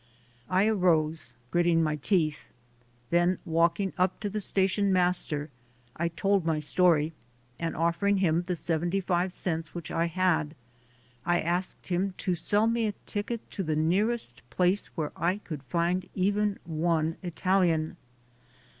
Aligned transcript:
I 0.49 0.65
arose, 0.65 1.35
gritting 1.51 1.83
my 1.83 1.95
teeth. 1.97 2.39
Then 3.11 3.37
walking 3.45 3.93
up 3.99 4.19
to 4.21 4.31
the 4.31 4.41
station 4.41 4.91
master, 4.91 5.51
I 5.95 6.07
told 6.07 6.43
my 6.43 6.57
story, 6.57 7.13
and 7.59 7.75
offering 7.75 8.17
him 8.17 8.43
the 8.47 8.55
seventy 8.55 8.99
five 8.99 9.31
cents 9.31 9.75
which 9.75 9.91
I 9.91 10.07
had, 10.07 10.55
I 11.23 11.39
asked 11.39 11.85
him 11.89 12.15
to 12.17 12.33
sell 12.33 12.65
me 12.65 12.87
a 12.87 12.93
ticket 13.05 13.47
to 13.51 13.61
the 13.61 13.75
nearest 13.75 14.41
place 14.49 14.87
where 14.97 15.11
I 15.15 15.37
could 15.37 15.61
find 15.61 16.09
even 16.15 16.57
one 16.65 17.17
Italian. 17.21 17.95